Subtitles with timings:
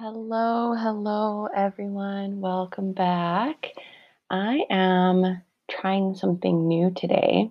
[0.00, 2.40] Hello, hello, everyone.
[2.40, 3.72] Welcome back.
[4.30, 7.50] I am trying something new today.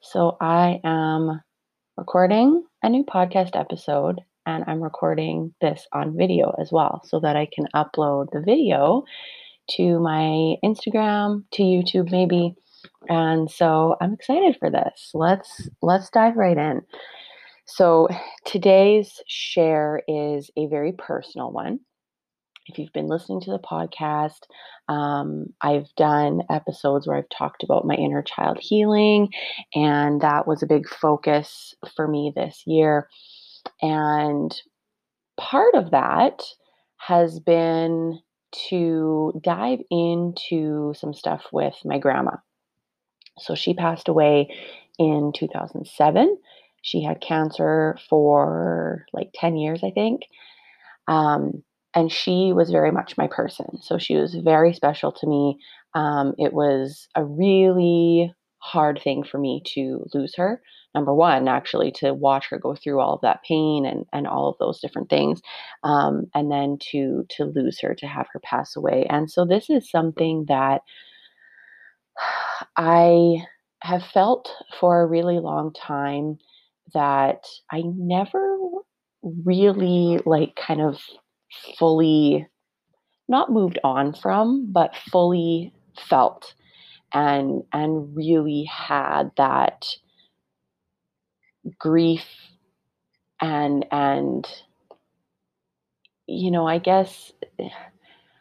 [0.00, 1.42] So, I am
[1.96, 7.36] recording a new podcast episode and I'm recording this on video as well so that
[7.36, 9.04] I can upload the video
[9.76, 12.56] to my Instagram, to YouTube maybe.
[13.08, 15.12] And so I'm excited for this.
[15.14, 16.82] Let's let's dive right in.
[17.66, 18.08] So,
[18.44, 21.80] today's share is a very personal one.
[22.68, 24.42] If you've been listening to the podcast,
[24.88, 29.30] um, I've done episodes where I've talked about my inner child healing,
[29.74, 33.08] and that was a big focus for me this year.
[33.82, 34.54] And
[35.36, 36.42] part of that
[36.98, 38.20] has been
[38.68, 42.36] to dive into some stuff with my grandma.
[43.38, 44.48] So she passed away
[44.98, 46.38] in 2007.
[46.86, 50.22] She had cancer for like 10 years, I think.
[51.08, 51.64] Um,
[51.96, 53.80] and she was very much my person.
[53.82, 55.58] So she was very special to me.
[55.94, 60.62] Um, it was a really hard thing for me to lose her.
[60.94, 64.48] Number one, actually, to watch her go through all of that pain and, and all
[64.48, 65.40] of those different things,
[65.82, 69.06] um, and then to to lose her, to have her pass away.
[69.10, 70.82] And so this is something that
[72.76, 73.38] I
[73.82, 76.38] have felt for a really long time
[76.94, 78.58] that I never
[79.22, 81.00] really like kind of
[81.78, 82.46] fully
[83.28, 85.72] not moved on from, but fully
[86.08, 86.54] felt
[87.12, 89.86] and and really had that
[91.78, 92.26] grief
[93.40, 94.46] and and
[96.26, 97.32] you know, I guess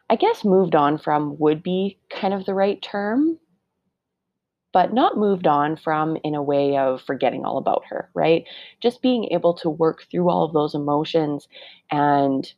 [0.09, 3.39] I guess moved on from would be kind of the right term
[4.75, 8.43] but not moved on from in a way of forgetting all about her, right?
[8.81, 11.47] Just being able to work through all of those emotions
[11.91, 12.53] and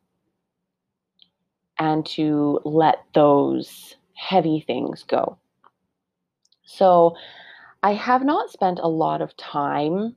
[1.78, 5.38] and to let those heavy things go.
[6.66, 7.16] So,
[7.84, 10.16] I have not spent a lot of time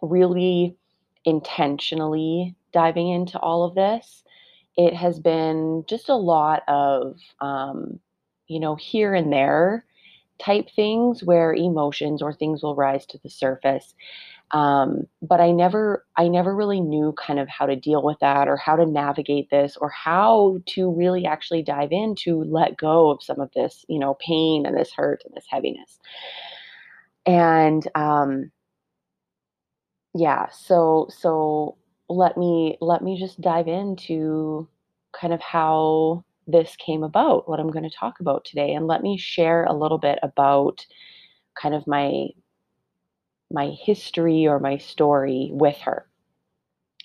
[0.00, 0.78] really
[1.26, 4.24] intentionally diving into all of this.
[4.78, 8.00] It has been just a lot of, um,
[8.46, 9.84] you know, here and there
[10.38, 13.94] type things where emotions or things will rise to the surface.
[14.50, 18.46] Um, but I never, I never really knew kind of how to deal with that
[18.46, 23.10] or how to navigate this or how to really actually dive in to let go
[23.10, 25.98] of some of this, you know, pain and this hurt and this heaviness.
[27.26, 28.52] And um,
[30.14, 31.76] yeah, so so
[32.08, 34.68] let me let me just dive into
[35.18, 39.02] kind of how this came about, what I'm going to talk about today, and let
[39.02, 40.86] me share a little bit about
[41.60, 42.28] kind of my
[43.50, 46.06] my history or my story with her.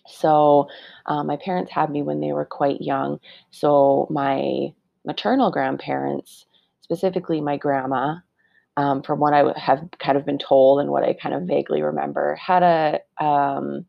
[0.07, 0.67] So,
[1.05, 3.19] um, my parents had me when they were quite young.
[3.51, 4.73] So, my
[5.05, 6.45] maternal grandparents,
[6.81, 8.15] specifically my grandma,
[8.77, 11.81] um, from what I have kind of been told and what I kind of vaguely
[11.81, 13.85] remember, had a um,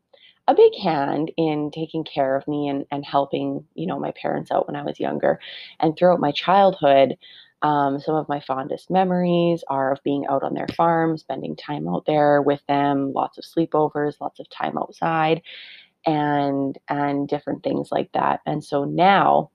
[0.51, 4.51] a big hand in taking care of me and, and helping, you know, my parents
[4.51, 5.39] out when I was younger.
[5.79, 7.17] And throughout my childhood,
[7.61, 11.87] um, some of my fondest memories are of being out on their farm, spending time
[11.87, 15.41] out there with them, lots of sleepovers, lots of time outside,
[16.05, 18.41] and and different things like that.
[18.45, 19.51] And so now,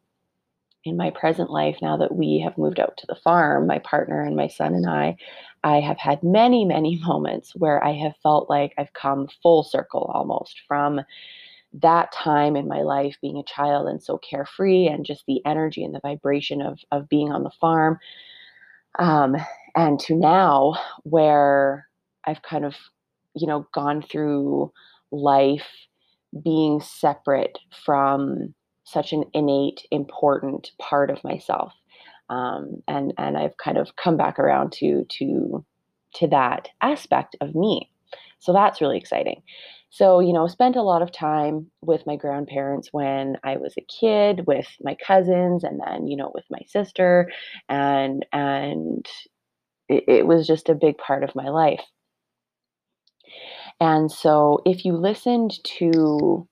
[0.87, 4.23] in my present life, now that we have moved out to the farm, my partner
[4.23, 5.17] and my son and I,
[5.65, 10.11] I have had many, many moments where I have felt like I've come full circle
[10.15, 11.01] almost from
[11.73, 15.85] that time in my life being a child and so carefree and just the energy
[15.85, 17.99] and the vibration of of being on the farm
[18.99, 19.37] um,
[19.75, 21.87] and to now where
[22.25, 22.75] I've kind of
[23.35, 24.73] you know gone through
[25.11, 25.69] life
[26.43, 28.55] being separate from
[28.87, 31.75] such an innate important part of myself
[32.29, 35.65] um, and and I've kind of come back around to to
[36.15, 37.91] to that aspect of me.
[38.39, 39.43] So that's really exciting.
[39.91, 43.87] So, you know, spent a lot of time with my grandparents when I was a
[44.01, 47.31] kid, with my cousins, and then, you know, with my sister,
[47.69, 49.07] and and
[49.89, 51.83] it, it was just a big part of my life.
[53.81, 56.49] And so, if you listened to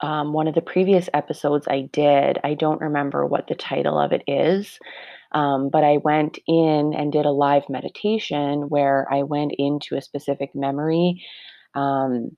[0.00, 4.12] um, one of the previous episodes I did, I don't remember what the title of
[4.12, 4.78] it is,
[5.32, 10.02] um, but I went in and did a live meditation where I went into a
[10.02, 11.24] specific memory
[11.74, 12.36] um,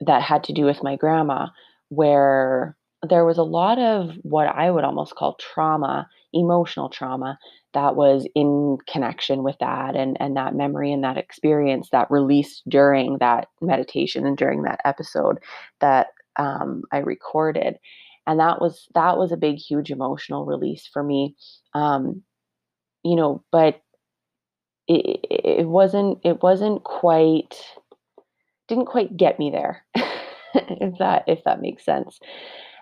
[0.00, 1.48] that had to do with my grandma,
[1.88, 2.76] where
[3.08, 7.38] there was a lot of what I would almost call trauma, emotional trauma,
[7.74, 12.62] that was in connection with that and, and that memory and that experience that released
[12.68, 15.38] during that meditation and during that episode
[15.80, 16.08] that
[16.38, 17.78] um, I recorded.
[18.26, 21.36] and that was that was a big huge emotional release for me
[21.74, 22.22] um
[23.04, 23.80] you know but
[24.86, 27.54] it, it wasn't it wasn't quite
[28.68, 29.84] didn't quite get me there
[30.54, 32.18] if that if that makes sense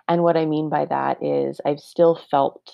[0.07, 2.73] and what i mean by that is i've still felt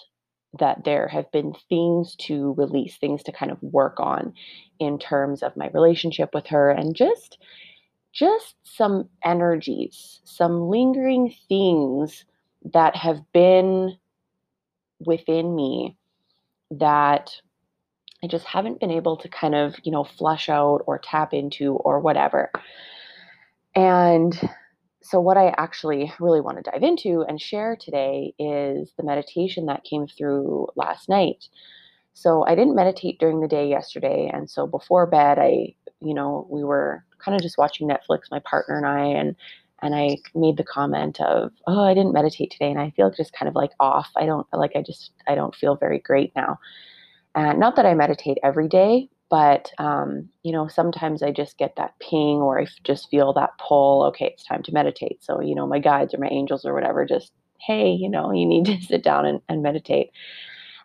[0.59, 4.33] that there have been things to release things to kind of work on
[4.79, 7.37] in terms of my relationship with her and just
[8.11, 12.25] just some energies some lingering things
[12.73, 13.97] that have been
[14.99, 15.95] within me
[16.71, 17.31] that
[18.23, 21.73] I just haven't been able to kind of, you know, flush out or tap into
[21.75, 22.51] or whatever.
[23.75, 24.37] And
[25.01, 29.67] so, what I actually really want to dive into and share today is the meditation
[29.67, 31.47] that came through last night.
[32.13, 34.29] So, I didn't meditate during the day yesterday.
[34.31, 38.39] And so, before bed, I, you know, we were kind of just watching Netflix, my
[38.39, 39.35] partner and I, and
[39.81, 43.33] and I made the comment of, "Oh, I didn't meditate today, and I feel just
[43.33, 44.09] kind of like off.
[44.17, 44.71] I don't like.
[44.75, 46.59] I just I don't feel very great now."
[47.35, 51.75] And not that I meditate every day, but um, you know, sometimes I just get
[51.77, 54.03] that ping, or I just feel that pull.
[54.05, 55.23] Okay, it's time to meditate.
[55.23, 58.45] So you know, my guides or my angels or whatever, just hey, you know, you
[58.45, 60.11] need to sit down and, and meditate.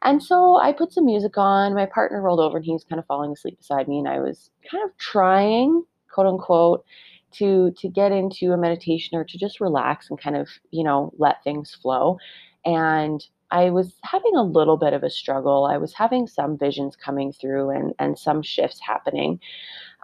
[0.05, 1.75] And so I put some music on.
[1.75, 4.21] My partner rolled over and he was kind of falling asleep beside me, and I
[4.21, 6.85] was kind of trying, quote unquote,
[7.33, 11.13] to to get into a meditation or to just relax and kind of you know
[11.19, 12.19] let things flow.
[12.65, 15.67] And i was having a little bit of a struggle.
[15.67, 19.41] I was having some visions coming through and and some shifts happening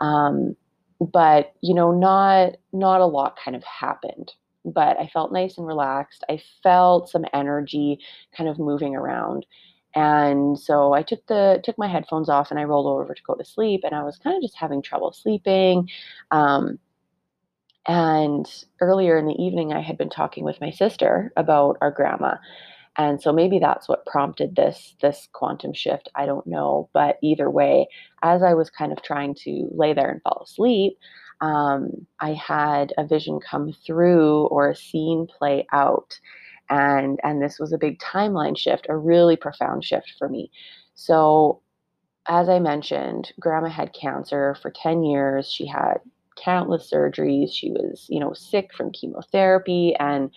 [0.01, 0.57] um,
[1.01, 4.33] but you know not not a lot kind of happened.
[4.65, 6.25] But i felt nice and relaxed.
[6.29, 7.99] I felt some energy
[8.37, 9.47] kind of moving around
[9.95, 13.35] and so i took the took my headphones off and i rolled over to go
[13.35, 15.89] to sleep and i was kind of just having trouble sleeping
[16.31, 16.79] um,
[17.87, 18.47] and
[18.81, 22.37] earlier in the evening, I had been talking with my sister about our grandma.
[22.97, 26.09] And so maybe that's what prompted this this quantum shift.
[26.15, 27.89] I don't know, but either way,
[28.23, 30.99] as I was kind of trying to lay there and fall asleep,
[31.41, 36.19] um, I had a vision come through or a scene play out,
[36.71, 40.51] and and this was a big timeline shift, a really profound shift for me.
[40.95, 41.61] So,
[42.29, 45.51] as I mentioned, Grandma had cancer for ten years.
[45.53, 45.99] She had
[46.37, 47.53] countless surgeries.
[47.53, 49.95] She was, you know, sick from chemotherapy.
[49.99, 50.31] And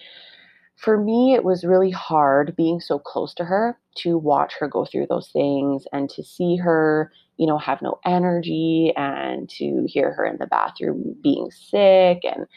[0.75, 4.85] for me, it was really hard being so close to her to watch her go
[4.85, 10.12] through those things and to see her, you know, have no energy and to hear
[10.13, 12.47] her in the bathroom being sick and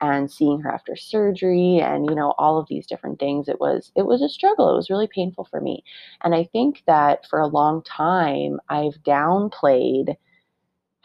[0.00, 3.92] and seeing her after surgery and you know all of these different things it was
[3.96, 5.82] it was a struggle it was really painful for me
[6.22, 10.16] and i think that for a long time i've downplayed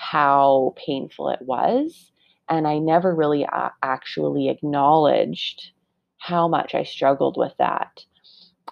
[0.02, 2.12] how painful it was.
[2.50, 5.72] And I never really uh, actually acknowledged
[6.18, 8.04] how much I struggled with that.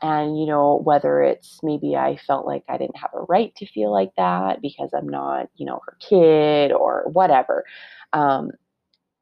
[0.01, 3.68] And, you know, whether it's maybe I felt like I didn't have a right to
[3.68, 7.63] feel like that because I'm not, you know, her kid or whatever.
[8.12, 8.51] Um,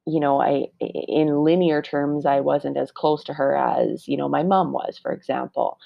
[0.08, 4.30] you know, I, in linear terms, I wasn't as close to her as, you know,
[4.30, 5.78] my mom was, for example.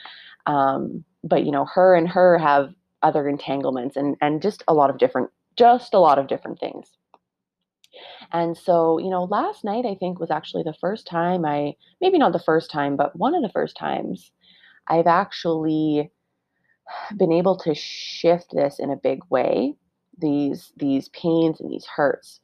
[0.45, 4.89] Um, but, you know, her and her have other entanglements and, and just a lot
[4.89, 6.87] of different just a lot of different things.
[8.31, 12.17] And so, you know, last night I think was actually the first time I, maybe
[12.17, 14.31] not the first time, but one of the first times
[14.87, 16.09] I've actually
[17.17, 19.75] been able to shift this in a big way,
[20.17, 22.39] these these pains and these hurts.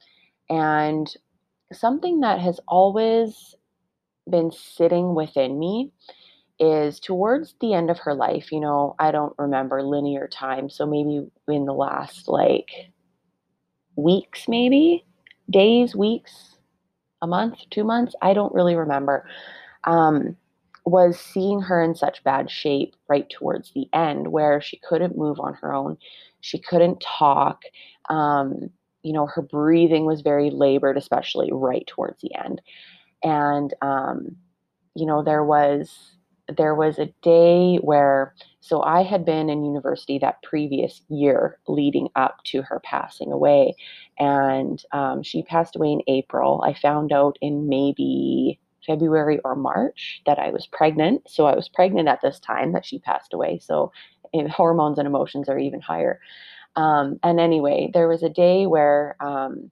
[0.50, 1.08] And
[1.74, 3.56] something that has always
[4.30, 5.92] been sitting within me
[6.60, 10.86] is towards the end of her life, you know, I don't remember linear time, so
[10.86, 12.70] maybe in the last like
[13.96, 15.06] weeks, maybe
[15.50, 16.58] days, weeks,
[17.22, 19.28] a month, two months, I don't really remember,
[19.84, 20.36] um,
[20.86, 25.40] was seeing her in such bad shape right towards the end where she couldn't move
[25.40, 25.98] on her own.
[26.42, 27.64] She couldn't talk.
[28.10, 28.70] Um,
[29.08, 32.62] you know, her breathing was very labored, especially right towards the end.
[33.24, 34.36] And, um,
[34.96, 36.12] you know, there was
[36.58, 42.10] there was a day where so I had been in university that previous year leading
[42.16, 43.76] up to her passing away,
[44.20, 46.62] and um, she passed away in April.
[46.66, 51.30] I found out in maybe February or March that I was pregnant.
[51.30, 53.60] So I was pregnant at this time that she passed away.
[53.60, 53.92] So
[54.50, 56.20] hormones and emotions are even higher.
[56.78, 59.72] Um, and anyway, there was a day where um,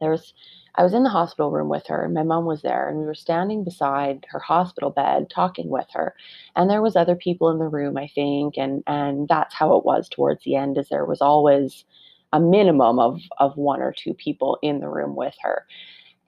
[0.00, 0.34] there was
[0.76, 3.06] I was in the hospital room with her and my mom was there and we
[3.06, 6.14] were standing beside her hospital bed talking with her.
[6.56, 9.84] And there was other people in the room I think and and that's how it
[9.86, 11.84] was towards the end is there was always
[12.32, 15.66] a minimum of of one or two people in the room with her.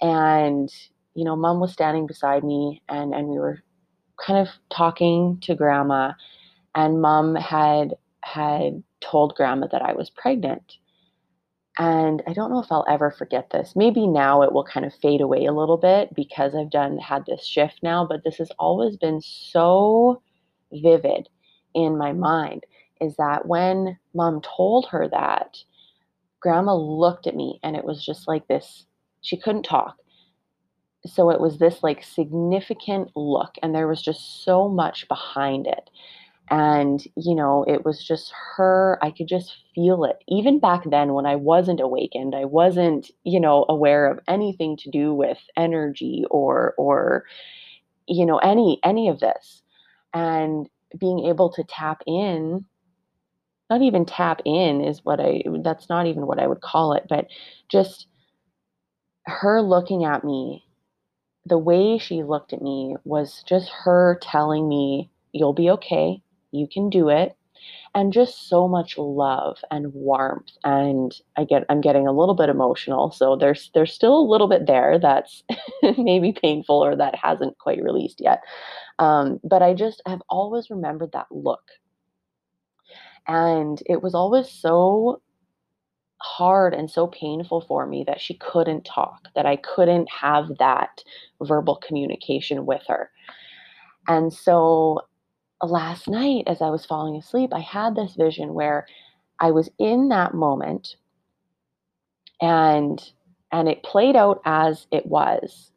[0.03, 0.71] And
[1.15, 3.61] you know mom was standing beside me and and we were
[4.19, 6.13] kind of talking to grandma,
[6.75, 10.79] and mom had had told grandma that I was pregnant.
[11.79, 13.73] And I don't know if I'll ever forget this.
[13.75, 17.25] Maybe now it will kind of fade away a little bit because I've done had
[17.27, 20.23] this shift now, but this has always been so
[20.71, 21.29] vivid
[21.75, 22.65] in my mind
[23.01, 25.59] is that when mom told her that,
[26.41, 28.87] grandma looked at me and it was just like this.
[29.23, 29.97] She couldn't talk.
[31.05, 35.91] So it was this like significant look, and there was just so much behind it.
[36.51, 38.99] And, you know, it was just her.
[39.01, 40.23] I could just feel it.
[40.29, 44.91] Even back then, when I wasn't awakened, I wasn't, you know, aware of anything to
[44.91, 47.25] do with energy or, or,
[48.07, 49.63] you know, any, any of this.
[50.13, 50.69] And
[50.99, 52.67] being able to tap in
[53.73, 57.07] not even tap in is what I that's not even what I would call it,
[57.09, 57.29] but
[57.71, 58.07] just
[59.25, 60.67] her looking at me,
[61.47, 66.23] the way she looked at me was just her telling me, You'll be okay,
[66.53, 67.37] you can do it.
[67.95, 70.51] And just so much love and warmth.
[70.65, 73.13] And I get I'm getting a little bit emotional.
[73.13, 75.45] So there's there's still a little bit there that's
[75.99, 78.41] maybe painful or that hasn't quite released yet.
[78.99, 81.63] Um, but I just have always remembered that look
[83.27, 85.21] and it was always so
[86.19, 91.03] hard and so painful for me that she couldn't talk, that I couldn't have that
[91.43, 93.11] verbal communication with her.
[94.09, 95.03] And so
[95.63, 98.87] last night, as I was falling asleep, I had this vision where
[99.41, 100.97] I was in that moment
[102.41, 103.03] and
[103.53, 105.71] and it played out as it was.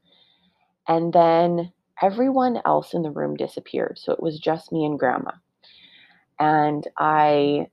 [0.87, 3.97] And then everyone else in the room disappeared.
[3.99, 5.31] So it was just me and grandma
[6.39, 7.67] and I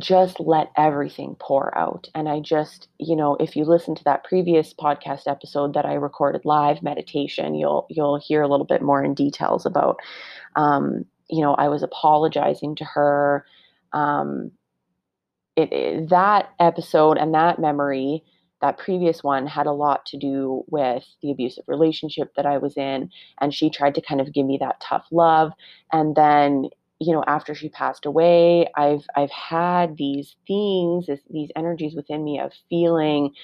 [0.00, 2.08] just let everything pour out.
[2.14, 5.94] And I just, you know, if you listen to that previous podcast episode that I
[5.94, 9.98] recorded live meditation, you'll you'll hear a little bit more in details about
[10.56, 13.44] um, you know, I was apologizing to her.
[13.92, 14.52] Um,
[15.56, 18.24] it, it, that episode and that memory,
[18.60, 22.76] that previous one, had a lot to do with the abusive relationship that I was
[22.76, 25.52] in, and she tried to kind of give me that tough love,
[25.92, 31.50] and then you know after she passed away i've i've had these things this, these
[31.56, 33.34] energies within me of feeling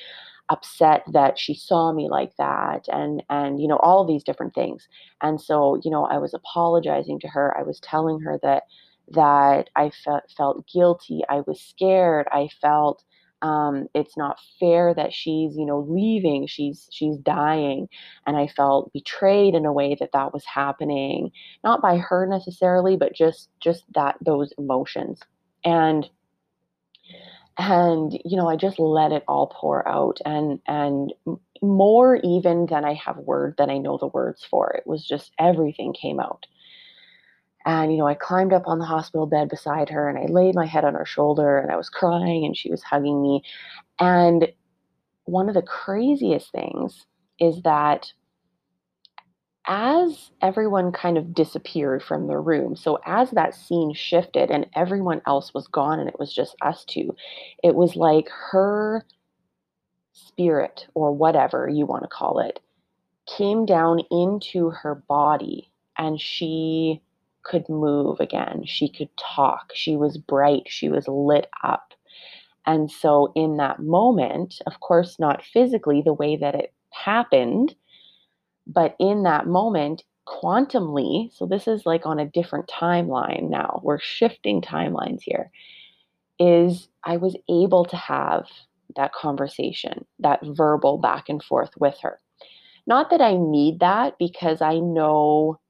[0.51, 4.89] upset that she saw me like that and and you know all these different things.
[5.23, 7.57] And so you know i was apologizing to her.
[7.59, 8.65] I was telling her that
[9.13, 11.23] that i felt felt guilty.
[11.29, 12.27] I was scared.
[12.33, 13.03] I felt
[13.43, 16.47] um, it's not fair that she's you know leaving.
[16.47, 17.89] She's she's dying.
[18.27, 21.31] And i felt betrayed in a way that that was happening
[21.65, 25.21] not by her necessarily but just just that those emotions.
[25.65, 26.09] And
[27.61, 31.13] and you know i just let it all pour out and and
[31.63, 35.33] more even than i have word than i know the words for it was just
[35.39, 36.47] everything came out
[37.67, 40.55] and, you know, I climbed up on the hospital bed beside her and I laid
[40.55, 43.43] my head on her shoulder and I was crying and she was hugging me.
[43.99, 44.49] And
[45.25, 47.07] one of the craziest things
[47.39, 48.13] is that
[49.67, 55.23] as everyone kind of disappeared from the room, so as that scene shifted and everyone
[55.27, 57.15] else was gone and it was just us two,
[57.63, 59.05] it was like her
[60.13, 62.61] spirit or whatever you want to call it
[63.37, 67.01] came down into her body and she
[67.43, 68.63] could move again.
[68.67, 69.73] She could talk.
[69.75, 70.65] She was bright.
[70.67, 71.95] She was lit up.
[72.67, 77.75] And so, in that moment, of course, not physically the way that it happened,
[78.73, 83.99] but in that moment, quantumly, so this is like on a different timeline now, we're
[83.99, 85.51] shifting timelines here,
[86.39, 88.47] is I was able to have
[88.97, 92.21] that conversation, that verbal back and forth with her.
[92.87, 95.61] Not that I need that because I know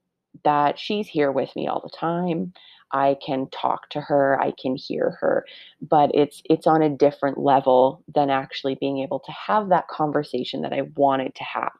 [0.43, 2.53] that she's here with me all the time.
[2.93, 5.45] I can talk to her, I can hear her,
[5.81, 10.61] but it's it's on a different level than actually being able to have that conversation
[10.61, 11.71] that I wanted to have.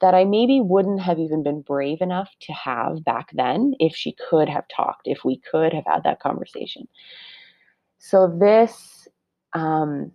[0.00, 4.16] That I maybe wouldn't have even been brave enough to have back then if she
[4.28, 6.88] could have talked, if we could have had that conversation.
[7.98, 9.08] So this
[9.54, 10.12] um,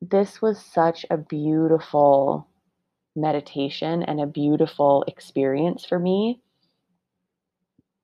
[0.00, 2.48] this was such a beautiful
[3.16, 6.40] meditation and a beautiful experience for me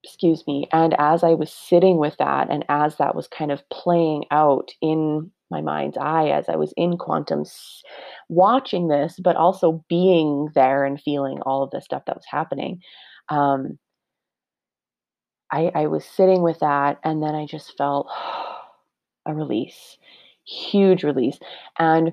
[0.04, 0.66] excuse me.
[0.72, 4.70] And as I was sitting with that, and as that was kind of playing out
[4.80, 7.44] in my mind's eye, as I was in quantum
[8.28, 12.80] watching this, but also being there and feeling all of the stuff that was happening,
[13.28, 13.78] um,
[15.50, 18.08] I, I was sitting with that, and then I just felt
[19.26, 19.96] a release,
[20.44, 21.38] huge release.
[21.78, 22.12] And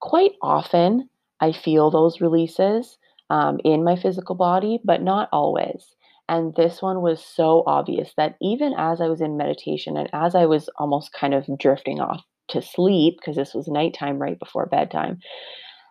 [0.00, 1.10] quite often,
[1.40, 2.98] I feel those releases
[3.30, 5.94] um, in my physical body, but not always.
[6.28, 10.34] And this one was so obvious that even as I was in meditation and as
[10.34, 14.66] I was almost kind of drifting off to sleep, because this was nighttime right before
[14.66, 15.18] bedtime,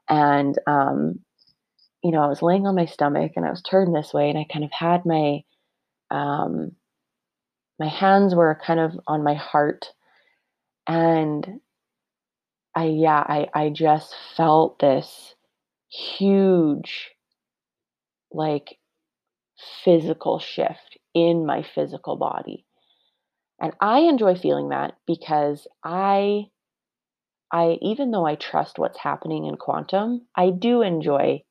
[0.10, 1.20] and um,
[2.03, 4.38] you know, I was laying on my stomach and I was turned this way, and
[4.39, 5.41] I kind of had my
[6.12, 6.72] um,
[7.79, 9.88] my hands were kind of on my heart,
[10.88, 11.60] and
[12.75, 15.36] I yeah, I I just felt this
[15.89, 17.12] huge
[18.32, 18.76] like
[19.83, 22.65] physical shift in my physical body.
[23.59, 26.45] And I enjoy feeling that because I
[27.51, 31.43] I even though I trust what's happening in quantum, I do enjoy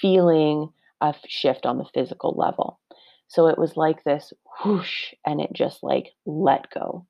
[0.00, 0.70] feeling
[1.00, 2.80] a shift on the physical level.
[3.28, 4.32] So it was like this
[4.64, 7.06] whoosh and it just like let go.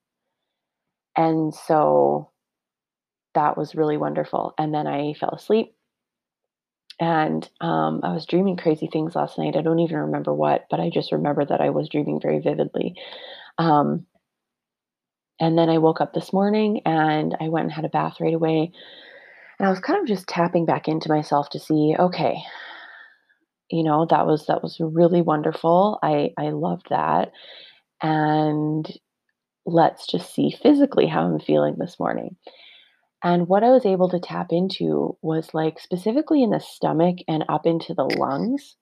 [1.16, 2.30] And so
[3.34, 4.54] that was really wonderful.
[4.58, 5.74] And then I fell asleep
[7.00, 9.56] and um, I was dreaming crazy things last night.
[9.56, 12.94] I don't even remember what, but I just remember that I was dreaming very vividly.
[13.58, 14.06] Um,
[15.40, 18.34] and then I woke up this morning and I went and had a bath right
[18.34, 18.72] away.
[19.58, 22.38] And I was kind of just tapping back into myself to see, okay,
[23.70, 25.98] you know, that was that was really wonderful.
[26.02, 27.32] I I loved that.
[28.02, 28.90] And
[29.66, 32.36] let's just see physically how I'm feeling this morning.
[33.24, 37.44] And what I was able to tap into was like specifically in the stomach and
[37.48, 38.76] up into the lungs,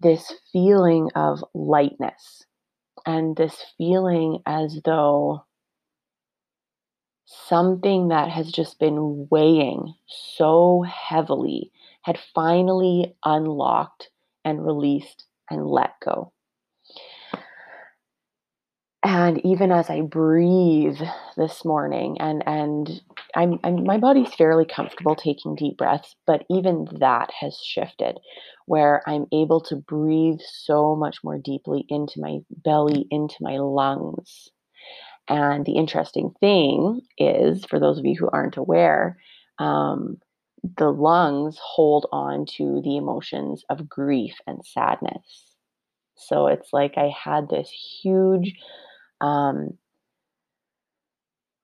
[0.00, 2.44] this feeling of lightness
[3.06, 5.44] and this feeling as though
[7.26, 11.70] something that has just been weighing so heavily
[12.02, 14.10] had finally unlocked
[14.44, 16.32] and released and let go.
[19.04, 20.98] And even as I breathe
[21.36, 23.00] this morning and and
[23.36, 28.18] I'm, I'm my body's fairly comfortable taking deep breaths, but even that has shifted
[28.66, 34.48] where I'm able to breathe so much more deeply into my belly, into my lungs.
[35.28, 39.18] And the interesting thing is, for those of you who aren't aware,
[39.58, 40.18] um,
[40.78, 45.56] the lungs hold on to the emotions of grief and sadness.
[46.16, 47.70] So it's like I had this
[48.02, 48.54] huge
[49.20, 49.76] um,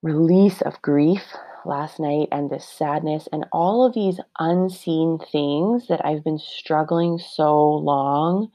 [0.03, 1.23] release of grief
[1.65, 7.19] last night and this sadness and all of these unseen things that I've been struggling
[7.19, 8.51] so long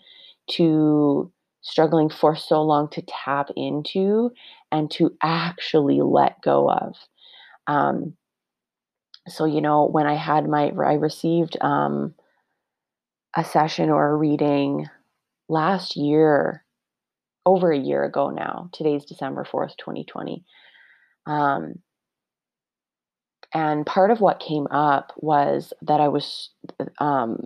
[0.51, 1.31] to
[1.61, 4.31] struggling for so long to tap into
[4.71, 6.95] and to actually let go of.
[7.67, 8.15] Um,
[9.27, 12.13] so, you know, when I had my, I received um,
[13.35, 14.87] a session or a reading
[15.49, 16.63] last year,
[17.47, 18.69] over a year ago now.
[18.73, 20.43] Today's December 4th, 2020.
[21.25, 21.75] Um,
[23.53, 26.49] and part of what came up was that I was
[26.99, 27.45] um,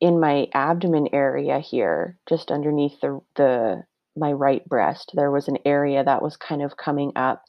[0.00, 3.84] in my abdomen area here, just underneath the the
[4.16, 5.12] my right breast.
[5.14, 7.44] There was an area that was kind of coming up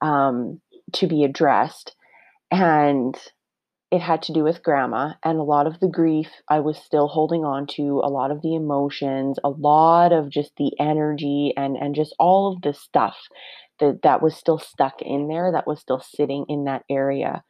[0.00, 0.60] um,
[0.92, 1.96] to be addressed,
[2.52, 3.16] and
[3.92, 7.08] it had to do with grandma and a lot of the grief I was still
[7.08, 11.76] holding on to, a lot of the emotions, a lot of just the energy and
[11.76, 13.16] and just all of the stuff
[13.80, 17.44] that that was still stuck in there, that was still sitting in that area,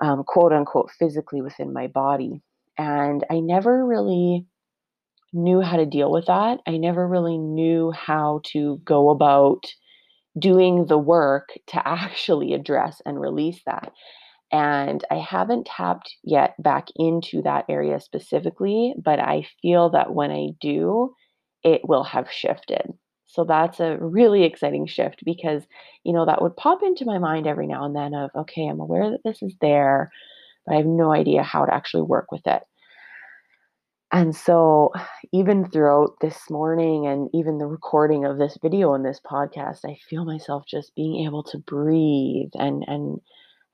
[0.00, 2.42] um, quote unquote, physically within my body.
[2.76, 4.44] And I never really
[5.32, 6.60] knew how to deal with that.
[6.66, 9.64] I never really knew how to go about
[10.38, 13.94] doing the work to actually address and release that.
[14.52, 20.30] And I haven't tapped yet back into that area specifically, but I feel that when
[20.30, 21.14] I do,
[21.64, 22.92] it will have shifted.
[23.26, 25.64] So that's a really exciting shift because,
[26.04, 28.80] you know, that would pop into my mind every now and then of, okay, I'm
[28.80, 30.10] aware that this is there,
[30.64, 32.62] but I have no idea how to actually work with it.
[34.12, 34.92] And so,
[35.32, 39.98] even throughout this morning and even the recording of this video and this podcast, I
[40.08, 43.20] feel myself just being able to breathe and and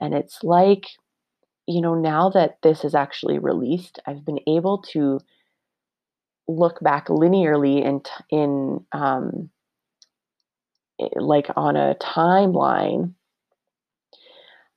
[0.03, 0.87] and it's like
[1.67, 5.21] you know now that this is actually released, I've been able to
[6.49, 9.51] look back linearly in in um,
[11.17, 13.15] like on a timeline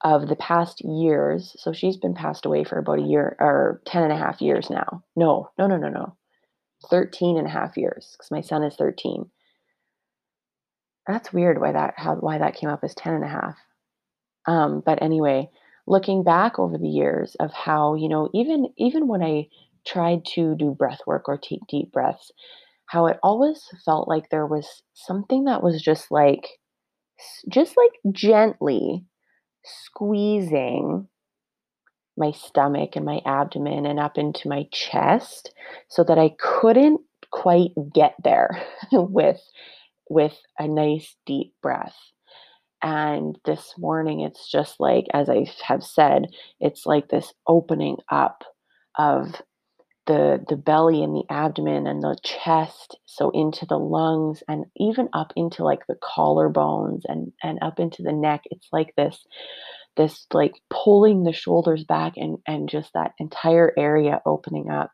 [0.04, 1.56] of the past years.
[1.60, 4.70] So she's been passed away for about a year or 10 and a half years
[4.70, 5.04] now.
[5.16, 6.16] No, no, no, no, no.
[6.90, 9.30] 13 and a half years because my son is 13.
[11.08, 13.58] That's weird why that how why that came up as 10 and a half.
[14.48, 15.50] Um, but anyway,
[15.88, 19.48] looking back over the years of how, you know, even even when I
[19.86, 22.32] tried to do breath work or take deep breaths,
[22.88, 26.48] how it always felt like there was something that was just like
[27.50, 29.06] just like gently
[29.66, 31.08] squeezing
[32.18, 35.54] my stomach and my abdomen and up into my chest
[35.90, 39.42] so that I couldn't quite get there with
[40.10, 41.96] with a nice deep breath.
[42.82, 46.28] And this morning, it's just like, as I have said,
[46.60, 48.44] it's like this opening up
[48.98, 49.42] of
[50.06, 55.10] the the belly and the abdomen and the chest so into the lungs and even
[55.14, 58.42] up into like the collarbones and and up into the neck.
[58.52, 59.26] It's like this
[59.98, 64.92] this like pulling the shoulders back and and just that entire area opening up.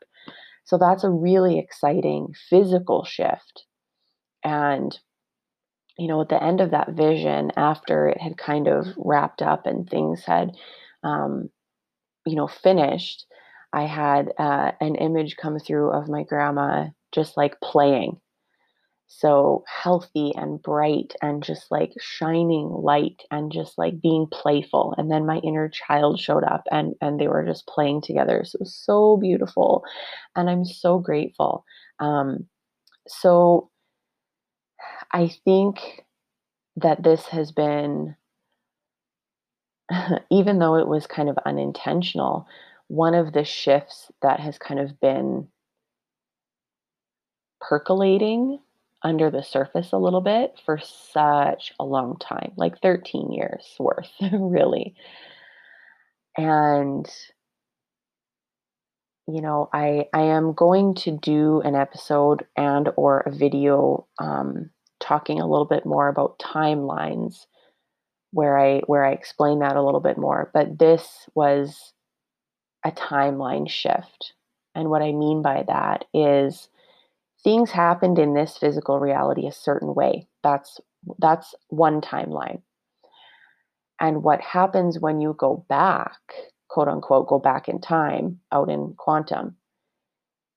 [0.64, 3.64] So that's a really exciting physical shift.
[4.44, 4.98] And
[5.98, 9.66] you know at the end of that vision after it had kind of wrapped up
[9.66, 10.52] and things had
[11.04, 11.50] um,
[12.26, 13.26] you know finished
[13.72, 18.20] I had uh, an image come through of my grandma just like playing.
[19.08, 24.94] So healthy and bright and just like shining light and just like being playful.
[24.96, 28.42] And then my inner child showed up and, and they were just playing together.
[28.44, 29.84] So so beautiful.
[30.34, 31.64] And I'm so grateful.
[32.00, 32.46] Um,
[33.08, 33.70] so
[35.12, 36.04] I think
[36.76, 38.16] that this has been,
[40.30, 42.46] even though it was kind of unintentional,
[42.88, 45.48] one of the shifts that has kind of been
[47.60, 48.58] percolating
[49.02, 54.10] under the surface a little bit for such a long time like 13 years worth,
[54.32, 54.94] really.
[56.36, 57.08] And
[59.28, 64.68] you know i i am going to do an episode and or a video um,
[65.02, 67.46] talking a little bit more about timelines
[68.30, 71.92] where i where i explain that a little bit more but this was
[72.84, 74.34] a timeline shift.
[74.74, 76.68] And what I mean by that is
[77.44, 80.26] things happened in this physical reality a certain way.
[80.42, 80.80] That's
[81.18, 82.62] that's one timeline.
[84.00, 86.18] And what happens when you go back,
[86.68, 89.56] quote unquote, go back in time out in quantum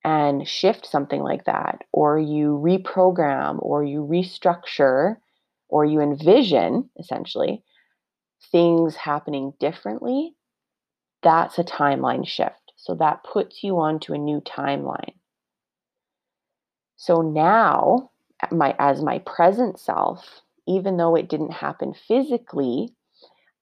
[0.06, 5.18] and shift something like that, or you reprogram, or you restructure,
[5.68, 7.63] or you envision essentially
[8.52, 10.36] things happening differently
[11.26, 12.74] that's a timeline shift.
[12.78, 15.15] So that puts you onto a new timeline.
[16.98, 18.12] So now,
[18.52, 22.94] my as my present self, even though it didn't happen physically,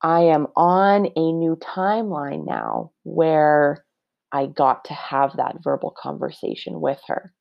[0.01, 3.85] I am on a new timeline now where
[4.33, 7.31] I got to have that verbal conversation with her.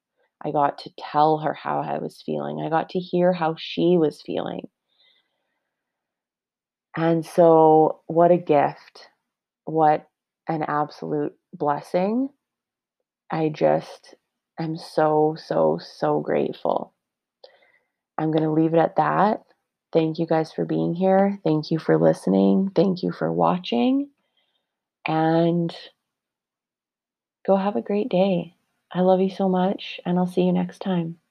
[0.44, 2.60] I got to tell her how I was feeling.
[2.60, 4.68] I got to hear how she was feeling.
[6.94, 9.08] And so, what a gift.
[9.64, 10.06] What
[10.48, 12.28] an absolute blessing.
[13.30, 14.14] I just
[14.58, 16.92] am so, so, so grateful.
[18.18, 19.42] I'm going to leave it at that.
[19.92, 21.38] Thank you guys for being here.
[21.44, 22.70] Thank you for listening.
[22.74, 24.10] Thank you for watching.
[25.06, 25.74] And
[27.44, 28.56] go have a great day.
[28.92, 31.21] I love you so much, and I'll see you next time.